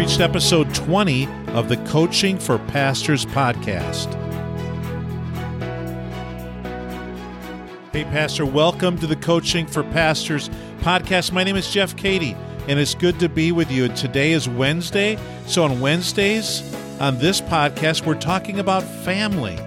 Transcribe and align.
reached 0.00 0.20
episode 0.20 0.74
20 0.74 1.26
of 1.48 1.68
the 1.68 1.76
Coaching 1.86 2.38
for 2.38 2.58
Pastors 2.58 3.26
podcast. 3.26 4.10
Hey, 7.92 8.04
Pastor, 8.04 8.46
welcome 8.46 8.96
to 8.96 9.06
the 9.06 9.16
Coaching 9.16 9.66
for 9.66 9.82
Pastors 9.82 10.48
podcast. 10.78 11.32
My 11.32 11.44
name 11.44 11.56
is 11.56 11.70
Jeff 11.70 11.96
Cady, 11.98 12.34
and 12.66 12.80
it's 12.80 12.94
good 12.94 13.20
to 13.20 13.28
be 13.28 13.52
with 13.52 13.70
you. 13.70 13.84
And 13.84 13.94
today 13.94 14.32
is 14.32 14.48
Wednesday. 14.48 15.18
So, 15.44 15.64
on 15.64 15.80
Wednesdays 15.80 16.62
on 16.98 17.18
this 17.18 17.42
podcast, 17.42 18.06
we're 18.06 18.14
talking 18.14 18.58
about 18.58 18.82
family. 18.82 19.58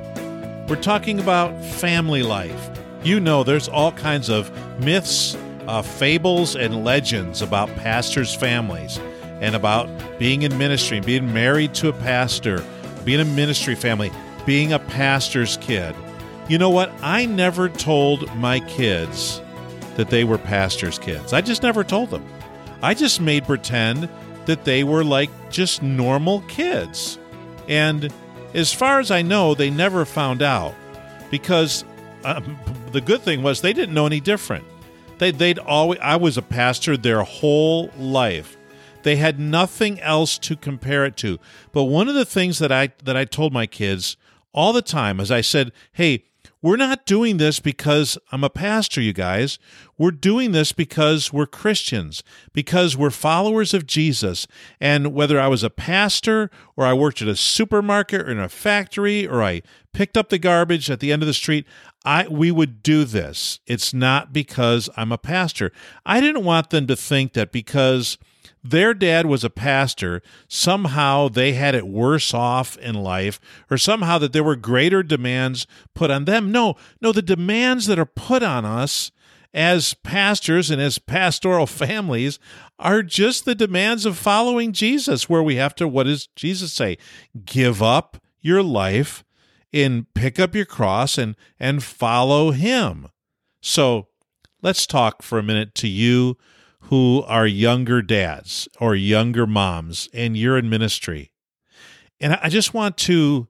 We're 0.68 0.82
talking 0.82 1.20
about 1.20 1.64
family 1.64 2.24
life. 2.24 2.72
You 3.04 3.20
know, 3.20 3.44
there's 3.44 3.70
all 3.70 3.92
kinds 3.92 4.32
of 4.32 4.52
myths, 4.80 5.38
uh, 5.68 5.84
fables, 5.84 6.56
and 6.56 6.84
legends 6.84 7.44
about 7.44 7.70
pastors' 7.76 8.34
families 8.34 9.00
and 9.44 9.56
about 9.56 9.90
being 10.18 10.44
in 10.44 10.58
ministry, 10.58 11.02
being 11.02 11.34
married 11.34 11.74
to 11.76 11.90
a 11.90 11.94
pastor, 11.94 12.64
being 13.04 13.20
a 13.20 13.26
ministry 13.26 13.76
family, 13.76 14.10
being 14.46 14.72
a 14.72 14.80
pastor's 14.80 15.58
kid. 15.58 15.94
You 16.48 16.58
know 16.58 16.70
what? 16.70 16.92
I 17.02 17.26
never 17.26 17.68
told 17.68 18.34
my 18.38 18.62
kids 18.62 19.42
that 19.98 20.10
they 20.10 20.24
were 20.24 20.38
pastor's 20.38 20.98
kids. 20.98 21.34
I 21.34 21.42
just 21.42 21.62
never 21.62 21.84
told 21.84 22.10
them. 22.10 22.26
I 22.82 22.94
just 22.94 23.20
made 23.20 23.44
pretend 23.44 24.08
that 24.46 24.64
they 24.64 24.86
were 24.86 25.04
like 25.04 25.30
just 25.50 25.84
normal 25.84 26.40
kids. 26.48 27.20
And 27.68 28.14
as 28.54 28.72
far 28.72 29.02
as 29.02 29.12
I 29.12 29.24
know, 29.24 29.56
they 29.56 29.70
never 29.70 30.06
found 30.06 30.42
out 30.42 30.74
because 31.30 31.84
um, 32.24 32.58
the 32.94 33.02
good 33.02 33.22
thing 33.22 33.44
was 33.44 33.60
they 33.60 33.74
didn't 33.74 33.94
know 33.94 34.06
any 34.06 34.22
different. 34.22 34.64
They, 35.18 35.32
they'd 35.32 35.60
always, 35.60 36.00
I 36.02 36.16
was 36.16 36.38
a 36.38 36.42
pastor 36.42 36.96
their 36.96 37.24
whole 37.24 37.92
life. 37.98 38.58
They 39.04 39.18
had 39.18 39.40
nothing 39.40 40.00
else 40.00 40.38
to 40.40 40.56
compare 40.56 41.06
it 41.06 41.18
to. 41.18 41.40
But 41.72 41.86
one 41.86 42.08
of 42.08 42.16
the 42.16 42.26
things 42.26 42.60
that 42.60 42.72
I 42.72 42.90
that 43.04 43.18
I 43.18 43.26
told 43.26 43.54
my 43.54 43.66
kids 43.66 44.18
all 44.54 44.74
the 44.74 44.82
time 44.82 45.20
is 45.20 45.32
I 45.32 45.42
said, 45.42 45.72
"Hey, 45.92 46.24
we're 46.64 46.78
not 46.78 47.06
doing 47.06 47.38
this 47.38 47.60
because 47.60 48.18
I'm 48.32 48.46
a 48.46 48.50
pastor, 48.50 49.02
you 49.02 49.12
guys. 49.12 49.60
We're 49.98 50.12
doing 50.12 50.54
this 50.54 50.72
because 50.72 51.34
we're 51.34 51.46
Christians, 51.46 52.24
because 52.54 52.96
we're 52.96 53.10
followers 53.10 53.74
of 53.74 53.86
Jesus. 53.86 54.48
And 54.80 55.14
whether 55.14 55.38
I 55.38 55.48
was 55.48 55.64
a 55.64 55.70
pastor 55.70 56.50
or 56.78 56.86
I 56.86 56.94
worked 56.94 57.22
at 57.22 57.28
a 57.28 57.36
supermarket 57.36 58.22
or 58.22 58.32
in 58.32 58.40
a 58.40 58.48
factory 58.48 59.28
or 59.28 59.44
I 59.44 59.62
picked 59.92 60.16
up 60.16 60.30
the 60.30 60.40
garbage 60.40 60.90
at 60.90 61.02
the 61.02 61.12
end 61.12 61.22
of 61.22 61.28
the 61.28 61.34
street, 61.34 61.68
I 62.06 62.30
we 62.30 62.50
would 62.50 62.82
do 62.82 63.04
this. 63.04 63.60
It's 63.68 63.94
not 63.94 64.32
because 64.32 64.90
I'm 64.96 65.12
a 65.12 65.18
pastor. 65.18 65.74
I 66.06 66.22
didn't 66.22 66.46
want 66.46 66.70
them 66.70 66.88
to 66.88 66.96
think 66.96 67.34
that 67.34 67.52
because 67.52 68.18
their 68.64 68.94
dad 68.94 69.26
was 69.26 69.44
a 69.44 69.50
pastor, 69.50 70.22
somehow 70.48 71.28
they 71.28 71.54
had 71.54 71.76
it 71.76 71.88
worse 71.88 72.34
off 72.34 72.78
in 72.78 72.96
life, 72.96 73.40
or 73.70 73.78
somehow 73.78 74.18
that 74.20 74.34
there 74.34 74.44
were 74.44 74.56
greater 74.56 75.04
demands 75.04 75.68
put 75.94 76.12
on 76.12 76.26
them. 76.26 76.52
No, 76.52 76.76
no, 77.02 77.12
the 77.12 77.22
demands 77.22 77.86
that 77.88 78.00
are 78.00 78.06
put 78.06 78.44
on 78.44 78.66
us 78.66 79.12
as 79.54 79.94
pastors 79.94 80.72
and 80.72 80.82
as 80.82 80.98
pastoral 80.98 81.68
families 81.68 82.40
are 82.80 83.04
just 83.04 83.46
the 83.46 83.56
demands 83.56 84.06
of 84.06 84.18
following 84.18 84.74
Jesus, 84.74 85.30
where 85.30 85.44
we 85.44 85.56
have 85.56 85.76
to, 85.76 85.88
what 85.88 86.04
does 86.04 86.28
Jesus 86.36 86.74
say? 86.74 86.98
Give 87.46 87.82
up 87.82 88.18
your 88.42 88.64
life 88.64 89.24
and 89.72 90.12
pick 90.14 90.40
up 90.40 90.56
your 90.56 90.66
cross 90.66 91.18
and, 91.18 91.36
and 91.60 91.84
follow 91.84 92.52
him. 92.52 93.08
So 93.62 94.08
let's 94.62 94.86
talk 94.86 95.22
for 95.22 95.40
a 95.40 95.44
minute 95.44 95.74
to 95.76 95.88
you 95.88 96.38
who 96.84 97.24
are 97.28 97.48
younger 97.48 98.02
dads 98.02 98.68
or 98.80 98.96
younger 98.96 99.48
moms 99.48 100.10
and 100.14 100.36
you're 100.38 100.58
in 100.58 100.70
ministry. 100.70 101.32
And 102.20 102.34
I 102.42 102.50
just 102.50 102.74
want 102.74 102.98
to 103.00 103.48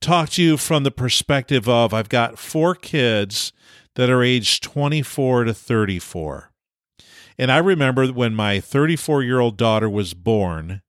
talk 0.00 0.30
to 0.30 0.42
you 0.42 0.56
from 0.56 0.84
the 0.84 0.90
perspective 0.90 1.68
of 1.68 1.92
I've 1.92 2.08
got 2.08 2.38
four 2.38 2.74
kids 2.74 3.52
that 3.94 4.10
are 4.10 4.22
aged 4.22 4.62
24 4.62 5.44
to 5.44 5.54
34. 5.54 6.52
And 7.36 7.52
I 7.52 7.58
remember 7.58 8.06
when 8.08 8.34
my 8.34 8.60
34 8.60 9.22
year 9.22 9.40
old 9.40 9.56
daughter 9.56 9.88
was 9.88 10.14
born, 10.14 10.82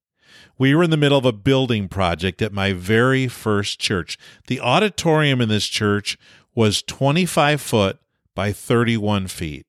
we 0.58 0.76
were 0.76 0.84
in 0.84 0.90
the 0.90 0.98
middle 0.98 1.18
of 1.18 1.26
a 1.26 1.32
building 1.32 1.88
project 1.88 2.42
at 2.42 2.52
my 2.52 2.74
very 2.74 3.28
first 3.28 3.80
church. 3.80 4.18
The 4.48 4.60
auditorium 4.60 5.42
in 5.42 5.50
this 5.50 5.68
church 5.68 6.18
was 6.54 6.84
25 6.84 7.62
foot 7.62 8.00
by 8.36 8.52
31 8.52 9.28
feet. 9.28 9.66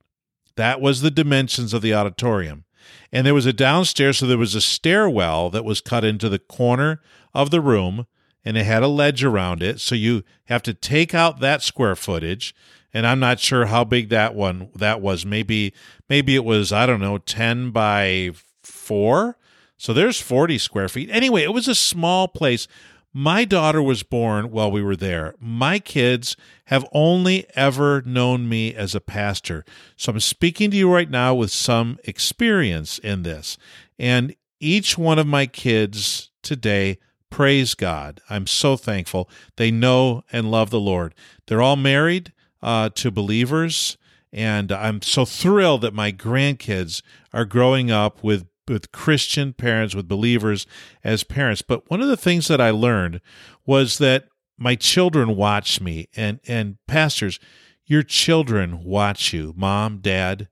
That 0.57 0.81
was 0.81 1.01
the 1.01 1.11
dimensions 1.11 1.73
of 1.73 1.83
the 1.83 1.95
auditorium. 1.95 2.65
And 3.13 3.27
there 3.27 3.35
was 3.35 3.47
a 3.47 3.53
downstairs, 3.53 4.19
so 4.19 4.27
there 4.27 4.39
was 4.39 4.55
a 4.55 4.61
stairwell 4.61 5.51
that 5.51 5.65
was 5.65 5.81
cut 5.81 6.05
into 6.05 6.29
the 6.29 6.39
corner 6.39 7.01
of 7.35 7.51
the 7.51 7.61
room, 7.61 8.07
and 8.45 8.57
it 8.57 8.65
had 8.65 8.83
a 8.83 8.89
ledge 8.89 9.25
around 9.25 9.63
it. 9.63 9.81
So 9.81 9.95
you 9.95 10.23
have 10.47 10.63
to 10.63 10.75
take 10.75 11.15
out 11.15 11.41
that 11.41 11.63
square 11.63 11.97
footage. 11.97 12.55
And 12.93 13.07
I'm 13.07 13.21
not 13.21 13.39
sure 13.39 13.67
how 13.67 13.85
big 13.85 14.09
that 14.09 14.35
one 14.35 14.71
that 14.75 15.01
was. 15.01 15.25
Maybe 15.25 15.73
maybe 16.09 16.35
it 16.35 16.45
was, 16.45 16.73
I 16.73 16.87
don't 16.87 17.01
know, 17.01 17.19
10 17.19 17.71
by 17.71 18.31
4. 18.63 19.37
So 19.77 19.93
there's 19.93 20.21
40 20.21 20.59
square 20.59 20.89
feet. 20.89 21.09
Anyway, 21.11 21.43
it 21.43 21.55
was 21.55 21.69
a 21.69 21.75
small 21.75 22.29
place. 22.29 22.67
My 23.13 23.45
daughter 23.45 23.83
was 23.83 24.05
born 24.05 24.53
while 24.53 24.71
we 24.71 24.83
were 24.83 24.95
there. 24.95 25.35
My 25.41 25.81
kids 25.81 26.37
have 26.67 26.87
only 26.93 27.45
ever 27.57 28.03
known 28.03 28.49
me 28.49 28.73
as 28.73 28.95
a 28.95 29.01
pastor. 29.01 29.65
So 29.97 30.13
I'm 30.13 30.21
speaking 30.21 30.71
to 30.71 30.77
you 30.77 30.93
right 30.93 31.11
now 31.11 31.35
with 31.35 31.51
some 31.51 31.99
experience 32.05 32.99
in 32.99 33.25
this. 33.25 33.59
And 33.99 34.37
each 34.61 34.97
one 34.97 35.19
of 35.19 35.27
my 35.27 35.47
kids 35.47 36.31
today, 36.43 36.99
praise 37.31 37.75
God. 37.75 38.21
I'm 38.31 38.47
so 38.47 38.77
thankful. 38.77 39.29
They 39.57 39.73
know 39.73 40.23
and 40.31 40.51
love 40.51 40.71
the 40.71 40.79
Lord. 40.79 41.13
They're 41.47 41.63
all 41.63 41.77
married 41.77 42.33
uh, 42.63 42.91
to 42.91 43.11
believers. 43.11 43.97
And 44.33 44.71
I'm 44.71 45.03
so 45.03 45.25
thrilled 45.25 45.81
that 45.81 45.95
my 45.95 46.13
grandkids 46.13 47.03
are 47.33 47.45
growing 47.45 47.91
up 47.91 48.23
with 48.23 48.47
with 48.71 48.93
Christian 48.93 49.53
parents, 49.53 49.95
with 49.95 50.09
believers 50.09 50.67
as 51.05 51.25
parents. 51.25 51.61
But 51.61 51.91
one 51.91 52.01
of 52.01 52.09
the 52.09 52.17
things 52.17 52.49
that 52.49 52.61
I 52.61 52.71
learned 52.71 53.21
was 53.67 53.99
that 53.99 54.29
my 54.57 54.75
children 54.75 55.37
watch 55.37 55.81
me 55.81 56.09
and 56.17 56.41
and 56.47 56.77
pastors, 56.87 57.39
your 57.85 58.03
children 58.03 58.85
watch 58.85 59.33
you, 59.33 59.53
mom, 59.57 59.99
dad. 59.99 60.49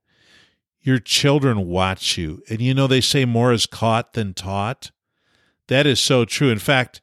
Your 0.80 0.98
children 0.98 1.66
watch 1.66 2.16
you. 2.16 2.42
And 2.48 2.60
you 2.60 2.72
know 2.74 2.86
they 2.86 3.00
say 3.00 3.24
more 3.24 3.52
is 3.52 3.66
caught 3.66 4.14
than 4.14 4.32
taught. 4.32 4.90
That 5.66 5.86
is 5.86 6.00
so 6.00 6.24
true. 6.24 6.50
In 6.50 6.58
fact, 6.58 7.02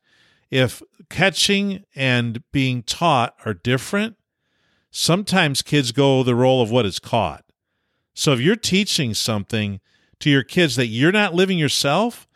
if 0.49 0.81
catching 1.09 1.83
and 1.95 2.43
being 2.51 2.83
taught 2.83 3.35
are 3.45 3.53
different, 3.53 4.15
sometimes 4.89 5.61
kids 5.61 5.91
go 5.91 6.23
the 6.23 6.35
role 6.35 6.61
of 6.61 6.71
what 6.71 6.85
is 6.85 6.99
caught. 6.99 7.45
So 8.13 8.31
if 8.33 8.39
you're 8.39 8.55
teaching 8.55 9.13
something 9.13 9.81
to 10.19 10.29
your 10.29 10.43
kids 10.43 10.75
that 10.75 10.87
you're 10.87 11.11
not 11.11 11.33
living 11.33 11.57
yourself, 11.57 12.27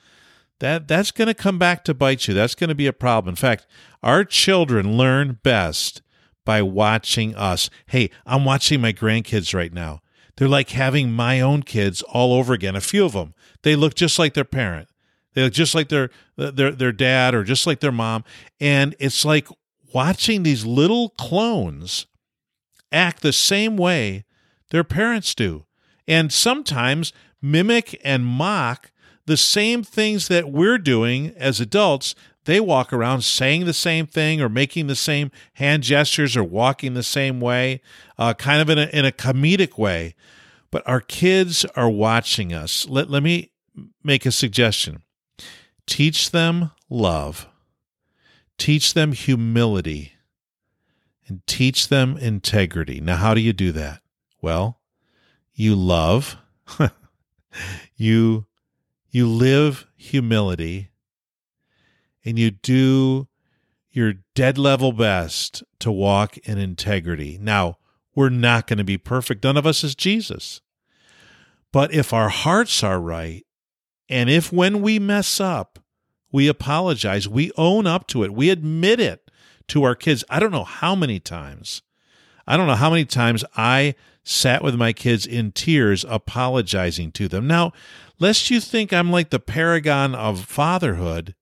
that 0.59 0.87
that's 0.87 1.11
going 1.11 1.27
to 1.27 1.33
come 1.33 1.57
back 1.57 1.83
to 1.85 1.93
bite 1.93 2.27
you. 2.27 2.33
That's 2.33 2.55
going 2.55 2.67
to 2.69 2.75
be 2.75 2.87
a 2.87 2.93
problem. 2.93 3.33
In 3.33 3.35
fact, 3.35 3.65
our 4.03 4.23
children 4.23 4.97
learn 4.97 5.39
best 5.43 6.01
by 6.45 6.61
watching 6.61 7.35
us. 7.35 7.69
Hey, 7.87 8.09
I'm 8.25 8.45
watching 8.45 8.81
my 8.81 8.93
grandkids 8.93 9.53
right 9.53 9.73
now. 9.73 10.01
They're 10.35 10.47
like 10.47 10.69
having 10.69 11.11
my 11.11 11.41
own 11.41 11.63
kids 11.63 12.01
all 12.01 12.33
over 12.33 12.53
again. 12.53 12.75
A 12.75 12.81
few 12.81 13.05
of 13.05 13.11
them, 13.11 13.33
they 13.63 13.75
look 13.75 13.93
just 13.93 14.17
like 14.17 14.33
their 14.33 14.45
parent. 14.45 14.87
They 15.33 15.43
look 15.43 15.53
just 15.53 15.75
like 15.75 15.89
their 15.89 16.09
their 16.37 16.71
their 16.71 16.91
dad 16.91 17.35
or 17.35 17.43
just 17.43 17.67
like 17.67 17.81
their 17.81 17.91
mom, 17.91 18.23
and 18.59 18.95
it's 18.99 19.23
like 19.23 19.47
watching 19.93 20.43
these 20.43 20.65
little 20.65 21.09
clones 21.09 22.07
act 22.91 23.21
the 23.21 23.33
same 23.33 23.77
way 23.77 24.25
their 24.71 24.83
parents 24.83 25.35
do. 25.35 25.65
And 26.07 26.33
sometimes 26.33 27.13
mimic 27.41 27.99
and 28.03 28.25
mock 28.25 28.91
the 29.25 29.37
same 29.37 29.83
things 29.83 30.27
that 30.27 30.51
we're 30.51 30.77
doing 30.77 31.33
as 31.37 31.59
adults. 31.59 32.15
They 32.45 32.59
walk 32.59 32.91
around 32.91 33.21
saying 33.21 33.65
the 33.65 33.73
same 33.73 34.07
thing 34.07 34.41
or 34.41 34.49
making 34.49 34.87
the 34.87 34.95
same 34.95 35.31
hand 35.53 35.83
gestures 35.83 36.35
or 36.35 36.43
walking 36.43 36.95
the 36.95 37.03
same 37.03 37.39
way, 37.39 37.81
uh, 38.17 38.33
kind 38.33 38.61
of 38.61 38.69
in 38.69 38.79
a, 38.79 38.87
in 38.87 39.05
a 39.05 39.11
comedic 39.11 39.77
way. 39.77 40.15
But 40.71 40.87
our 40.87 41.01
kids 41.01 41.65
are 41.75 41.89
watching 41.89 42.53
us. 42.53 42.87
Let, 42.87 43.09
let 43.09 43.23
me 43.23 43.51
make 44.03 44.25
a 44.25 44.31
suggestion 44.31 45.03
teach 45.85 46.31
them 46.31 46.71
love, 46.89 47.47
teach 48.57 48.93
them 48.93 49.11
humility, 49.11 50.13
and 51.27 51.45
teach 51.45 51.87
them 51.87 52.17
integrity. 52.17 52.99
Now, 52.99 53.17
how 53.17 53.33
do 53.33 53.41
you 53.41 53.53
do 53.53 53.71
that? 53.73 54.01
Well, 54.41 54.79
you 55.53 55.75
love. 55.75 56.37
you 57.95 58.45
you 59.09 59.27
live 59.27 59.87
humility 59.95 60.91
and 62.23 62.37
you 62.37 62.51
do 62.51 63.27
your 63.91 64.13
dead 64.35 64.57
level 64.57 64.91
best 64.91 65.63
to 65.79 65.91
walk 65.91 66.37
in 66.39 66.57
integrity. 66.57 67.39
Now, 67.41 67.77
we're 68.13 68.29
not 68.29 68.67
going 68.67 68.77
to 68.77 68.83
be 68.83 68.97
perfect. 68.97 69.43
None 69.43 69.57
of 69.57 69.65
us 69.65 69.83
is 69.83 69.95
Jesus. 69.95 70.61
But 71.71 71.93
if 71.93 72.13
our 72.13 72.29
hearts 72.29 72.83
are 72.83 72.99
right 72.99 73.45
And 74.09 74.29
if 74.29 74.51
when 74.51 74.81
we 74.81 74.97
mess 74.97 75.39
up, 75.39 75.79
we 76.31 76.47
apologize, 76.47 77.29
we 77.29 77.51
own 77.55 77.85
up 77.87 78.07
to 78.07 78.23
it, 78.23 78.33
we 78.33 78.49
admit 78.49 78.99
it 78.99 79.29
to 79.67 79.83
our 79.83 79.95
kids. 79.95 80.23
I 80.29 80.39
don't 80.39 80.51
know 80.51 80.63
how 80.63 80.95
many 80.95 81.19
times. 81.19 81.83
I 82.47 82.57
don't 82.57 82.67
know 82.67 82.75
how 82.75 82.89
many 82.89 83.05
times 83.05 83.45
I 83.55 83.93
sat 84.29 84.63
with 84.63 84.75
my 84.75 84.93
kids 84.93 85.25
in 85.25 85.51
tears 85.51 86.05
apologizing 86.07 87.11
to 87.11 87.27
them. 87.27 87.47
Now, 87.47 87.73
lest 88.19 88.51
you 88.51 88.59
think 88.61 88.93
I'm 88.93 89.11
like 89.11 89.31
the 89.31 89.39
paragon 89.39 90.13
of 90.13 90.45
fatherhood, 90.45 91.33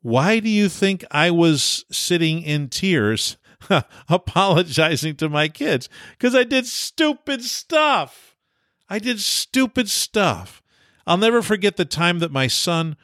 why 0.00 0.40
do 0.40 0.48
you 0.48 0.70
think 0.70 1.04
I 1.10 1.30
was 1.30 1.84
sitting 1.90 2.40
in 2.40 2.68
tears 2.68 3.36
apologizing 4.08 5.16
to 5.16 5.28
my 5.28 5.48
kids? 5.48 5.90
Because 6.12 6.34
I 6.34 6.44
did 6.44 6.66
stupid 6.66 7.44
stuff. 7.44 8.36
I 8.88 8.98
did 8.98 9.20
stupid 9.20 9.90
stuff. 9.90 10.62
I'll 11.06 11.18
never 11.18 11.42
forget 11.42 11.76
the 11.76 11.84
time 11.84 12.20
that 12.20 12.32
my 12.32 12.46
son 12.46 12.96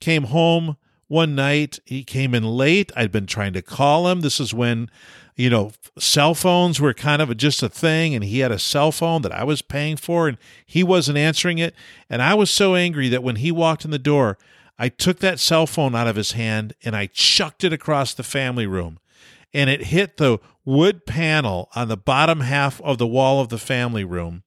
came 0.00 0.24
home 0.24 0.76
one 1.08 1.34
night. 1.34 1.78
He 1.84 2.04
came 2.04 2.34
in 2.34 2.44
late. 2.44 2.90
I'd 2.96 3.12
been 3.12 3.26
trying 3.26 3.52
to 3.54 3.62
call 3.62 4.08
him. 4.08 4.20
This 4.20 4.40
is 4.40 4.52
when, 4.52 4.90
you 5.36 5.50
know, 5.50 5.72
cell 5.98 6.34
phones 6.34 6.80
were 6.80 6.94
kind 6.94 7.22
of 7.22 7.36
just 7.36 7.62
a 7.62 7.68
thing, 7.68 8.14
and 8.14 8.24
he 8.24 8.40
had 8.40 8.52
a 8.52 8.58
cell 8.58 8.92
phone 8.92 9.22
that 9.22 9.32
I 9.32 9.44
was 9.44 9.62
paying 9.62 9.96
for, 9.96 10.28
and 10.28 10.38
he 10.64 10.82
wasn't 10.82 11.18
answering 11.18 11.58
it. 11.58 11.74
And 12.10 12.22
I 12.22 12.34
was 12.34 12.50
so 12.50 12.74
angry 12.74 13.08
that 13.08 13.22
when 13.22 13.36
he 13.36 13.50
walked 13.52 13.84
in 13.84 13.90
the 13.90 13.98
door, 13.98 14.38
I 14.78 14.88
took 14.88 15.20
that 15.20 15.40
cell 15.40 15.66
phone 15.66 15.94
out 15.94 16.06
of 16.06 16.16
his 16.16 16.32
hand 16.32 16.74
and 16.84 16.94
I 16.94 17.06
chucked 17.06 17.64
it 17.64 17.72
across 17.72 18.12
the 18.12 18.22
family 18.22 18.66
room. 18.66 18.98
And 19.54 19.70
it 19.70 19.84
hit 19.84 20.16
the 20.16 20.38
wood 20.64 21.06
panel 21.06 21.70
on 21.74 21.88
the 21.88 21.96
bottom 21.96 22.40
half 22.40 22.80
of 22.82 22.98
the 22.98 23.06
wall 23.06 23.40
of 23.40 23.48
the 23.48 23.58
family 23.58 24.04
room 24.04 24.42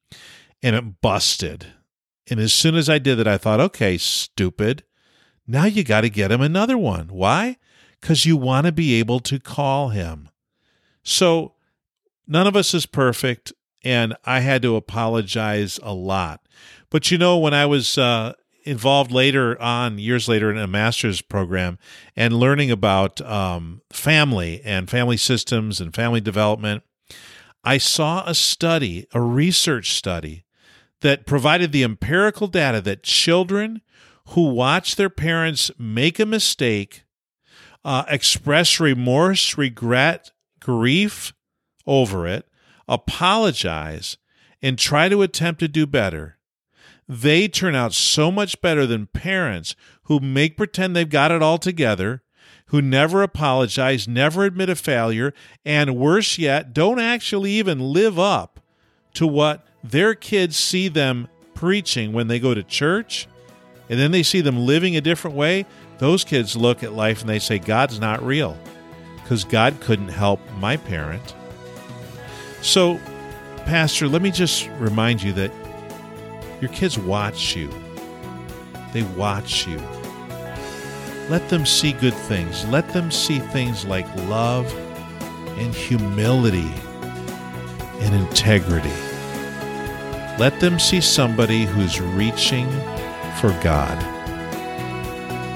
and 0.62 0.76
it 0.76 1.02
busted. 1.02 1.68
And 2.30 2.40
as 2.40 2.54
soon 2.54 2.76
as 2.76 2.90
I 2.90 3.00
did 3.00 3.16
that, 3.16 3.28
I 3.28 3.38
thought, 3.38 3.60
okay, 3.60 3.98
stupid. 3.98 4.84
Now 5.50 5.66
you 5.66 5.84
got 5.84 6.02
to 6.02 6.12
get 6.12 6.32
him 6.32 6.42
another 6.42 6.78
one. 6.78 7.08
Why? 7.08 7.58
Because 8.00 8.24
you 8.24 8.38
want 8.38 8.68
to 8.68 8.72
be 8.72 9.00
able 9.00 9.20
to 9.22 9.40
call 9.40 9.90
him. 9.90 10.30
So 11.02 11.54
none 12.28 12.46
of 12.46 12.56
us 12.56 12.76
is 12.76 12.86
perfect, 12.86 13.52
and 13.84 14.16
I 14.26 14.42
had 14.42 14.62
to 14.62 14.76
apologize 14.76 15.80
a 15.82 15.92
lot. 15.92 16.48
But 16.92 17.10
you 17.10 17.18
know, 17.18 17.40
when 17.40 17.56
I 17.56 17.66
was 17.66 17.98
uh, 17.98 18.34
involved 18.64 19.12
later 19.12 19.60
on, 19.60 19.98
years 19.98 20.30
later, 20.30 20.52
in 20.52 20.58
a 20.60 20.68
master's 20.68 21.24
program 21.24 21.80
and 22.16 22.36
learning 22.36 22.70
about 22.70 23.20
um, 23.22 23.82
family 23.92 24.62
and 24.64 24.88
family 24.88 25.18
systems 25.18 25.82
and 25.82 25.96
family 25.96 26.22
development, 26.22 26.84
I 27.64 27.80
saw 27.80 28.24
a 28.28 28.36
study, 28.36 29.08
a 29.16 29.20
research 29.20 29.94
study, 29.94 30.46
that 31.02 31.26
provided 31.26 31.72
the 31.72 31.84
empirical 31.84 32.46
data 32.46 32.82
that 32.82 33.02
children 33.02 33.82
who 34.30 34.50
watch 34.50 34.96
their 34.96 35.10
parents 35.10 35.72
make 35.80 36.20
a 36.20 36.26
mistake, 36.26 37.04
uh, 37.84 38.04
express 38.08 38.80
remorse, 38.80 39.58
regret, 39.58 40.32
grief 40.60 41.34
over 41.88 42.28
it, 42.28 42.48
apologize, 42.88 44.18
and 44.62 44.78
try 44.78 45.10
to 45.10 45.22
attempt 45.22 45.60
to 45.60 45.68
do 45.68 45.88
better, 45.88 46.38
they 47.08 47.48
turn 47.48 47.74
out 47.74 47.92
so 47.94 48.32
much 48.32 48.62
better 48.62 48.86
than 48.86 49.08
parents 49.08 49.76
who 50.04 50.20
make 50.20 50.58
pretend 50.58 50.96
they've 50.96 51.10
got 51.10 51.32
it 51.32 51.42
all 51.42 51.58
together, 51.58 52.22
who 52.68 52.84
never 52.84 53.24
apologize, 53.24 54.08
never 54.08 54.44
admit 54.44 54.70
a 54.70 54.76
failure, 54.76 55.34
and 55.66 55.96
worse 55.96 56.38
yet, 56.38 56.72
don't 56.72 57.00
actually 57.00 57.54
even 57.54 57.80
live 57.80 58.20
up 58.20 58.60
to 59.16 59.26
what 59.26 59.66
their 59.84 60.14
kids 60.14 60.56
see 60.56 60.88
them 60.88 61.28
preaching 61.56 62.14
when 62.14 62.28
they 62.28 62.40
go 62.40 62.54
to 62.54 62.62
church 62.62 63.28
and 63.90 64.00
then 64.00 64.12
they 64.12 64.24
see 64.24 64.42
them 64.42 64.66
living 64.66 64.96
a 64.96 65.02
different 65.02 65.36
way, 65.36 65.66
those 65.98 66.24
kids 66.24 66.56
look 66.56 66.84
at 66.84 66.94
life 66.94 67.22
and 67.22 67.30
they 67.30 67.40
say, 67.40 67.58
God's 67.58 68.00
not 68.00 68.24
real 68.24 68.58
because 69.16 69.44
God 69.44 69.80
couldn't 69.82 70.10
help 70.10 70.40
my 70.60 70.78
parent. 70.78 71.36
So, 72.62 73.00
Pastor, 73.66 74.08
let 74.08 74.22
me 74.22 74.32
just 74.32 74.70
remind 74.80 75.22
you 75.22 75.34
that 75.34 75.52
your 76.62 76.72
kids 76.72 76.98
watch 76.98 77.56
you, 77.56 77.70
they 78.94 79.04
watch 79.04 79.68
you. 79.68 79.80
Let 81.30 81.48
them 81.50 81.66
see 81.66 81.94
good 81.94 82.16
things. 82.16 82.68
Let 82.70 82.90
them 82.90 83.12
see 83.12 83.38
things 83.40 83.86
like 83.86 84.08
love 84.28 84.74
and 85.60 85.74
humility 85.76 86.74
and 88.02 88.16
integrity. 88.16 88.90
Let 90.40 90.60
them 90.60 90.80
see 90.80 91.02
somebody 91.02 91.66
who's 91.66 92.02
reaching 92.02 92.68
for 93.34 93.50
God. 93.64 94.02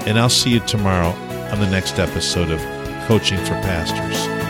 And 0.06 0.18
I'll 0.18 0.28
see 0.28 0.50
you 0.50 0.60
tomorrow 0.60 1.10
on 1.50 1.60
the 1.60 1.70
next 1.70 1.98
episode 1.98 2.50
of 2.50 2.60
Coaching 3.06 3.38
for 3.38 3.54
Pastors. 3.62 4.43